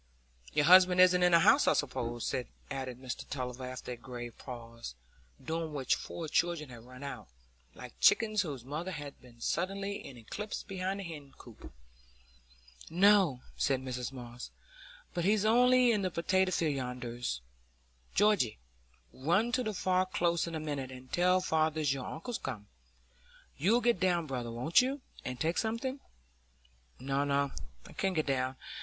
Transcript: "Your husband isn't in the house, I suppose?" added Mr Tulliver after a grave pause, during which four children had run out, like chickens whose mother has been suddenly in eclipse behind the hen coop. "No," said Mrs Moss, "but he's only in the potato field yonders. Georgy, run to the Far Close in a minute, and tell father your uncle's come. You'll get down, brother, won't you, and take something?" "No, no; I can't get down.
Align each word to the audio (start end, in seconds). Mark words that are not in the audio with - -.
"Your 0.53 0.65
husband 0.65 0.99
isn't 0.99 1.21
in 1.21 1.31
the 1.31 1.41
house, 1.41 1.67
I 1.67 1.73
suppose?" 1.73 2.33
added 2.71 2.99
Mr 2.99 3.29
Tulliver 3.29 3.65
after 3.67 3.91
a 3.91 3.95
grave 3.95 4.35
pause, 4.35 4.95
during 5.45 5.73
which 5.75 5.93
four 5.93 6.27
children 6.27 6.69
had 6.69 6.85
run 6.87 7.03
out, 7.03 7.27
like 7.75 7.93
chickens 7.99 8.41
whose 8.41 8.65
mother 8.65 8.89
has 8.89 9.13
been 9.21 9.39
suddenly 9.41 10.03
in 10.03 10.17
eclipse 10.17 10.63
behind 10.63 10.99
the 10.99 11.03
hen 11.03 11.33
coop. 11.37 11.71
"No," 12.89 13.41
said 13.55 13.79
Mrs 13.81 14.11
Moss, 14.11 14.49
"but 15.13 15.23
he's 15.23 15.45
only 15.45 15.91
in 15.91 16.01
the 16.01 16.09
potato 16.09 16.49
field 16.49 16.77
yonders. 16.77 17.41
Georgy, 18.15 18.57
run 19.13 19.51
to 19.51 19.61
the 19.61 19.71
Far 19.71 20.07
Close 20.07 20.47
in 20.47 20.55
a 20.55 20.59
minute, 20.59 20.91
and 20.91 21.13
tell 21.13 21.41
father 21.41 21.81
your 21.81 22.07
uncle's 22.07 22.39
come. 22.39 22.65
You'll 23.55 23.81
get 23.81 23.99
down, 23.99 24.25
brother, 24.25 24.49
won't 24.51 24.81
you, 24.81 25.01
and 25.23 25.39
take 25.39 25.59
something?" 25.59 25.99
"No, 26.99 27.23
no; 27.23 27.51
I 27.85 27.93
can't 27.93 28.15
get 28.15 28.25
down. 28.25 28.55